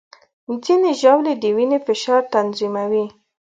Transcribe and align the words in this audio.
ځینې 0.63 0.91
ژاولې 1.01 1.33
د 1.37 1.43
وینې 1.55 1.79
فشار 1.87 2.21
تنظیموي. 2.35 3.05